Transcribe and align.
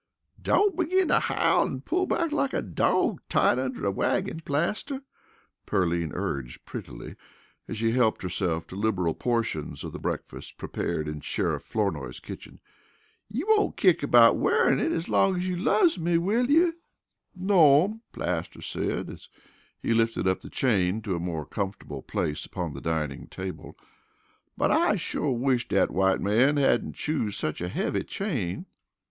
"Don't 0.41 0.75
begin 0.75 1.09
to 1.09 1.19
howl 1.19 1.61
an' 1.67 1.81
pull 1.81 2.07
back 2.07 2.31
like 2.31 2.53
a 2.53 2.63
dawg 2.63 3.21
tied 3.29 3.59
under 3.59 3.85
a 3.85 3.91
wagin, 3.91 4.39
Plaster," 4.39 5.03
Pearline 5.67 6.09
urged 6.15 6.65
prettily, 6.65 7.15
as 7.67 7.77
she 7.77 7.91
helped 7.91 8.23
herself 8.23 8.65
to 8.65 8.75
liberal 8.75 9.13
portions 9.13 9.83
of 9.83 9.91
the 9.91 9.99
breakfast 9.99 10.57
prepared 10.57 11.07
in 11.07 11.21
Sheriff 11.21 11.61
Flournoy's 11.61 12.19
kitchen. 12.19 12.59
"You 13.29 13.45
won't 13.49 13.77
kick 13.77 14.01
about 14.01 14.37
wearin' 14.37 14.79
it 14.79 14.91
as 14.91 15.07
long 15.07 15.35
as 15.35 15.47
you 15.47 15.55
loves 15.55 15.99
me, 15.99 16.17
will 16.17 16.49
you?" 16.49 16.79
"No'm," 17.35 18.01
Plaster 18.11 18.63
said, 18.63 19.07
as 19.07 19.29
he 19.83 19.93
lifted 19.93 20.23
the 20.23 20.49
chain 20.49 21.03
to 21.03 21.15
a 21.15 21.19
more 21.19 21.45
comfortable 21.45 22.01
place 22.01 22.43
upon 22.43 22.73
the 22.73 22.81
dining 22.81 23.27
table. 23.27 23.77
"But 24.57 24.71
I 24.71 24.95
shore 24.95 25.37
wish 25.37 25.67
dat 25.67 25.91
white 25.91 26.21
man 26.21 26.57
hadn't 26.57 26.95
choosed 26.95 27.39
such 27.39 27.61
a 27.61 27.69
heavy 27.69 28.03
chain." 28.03 28.65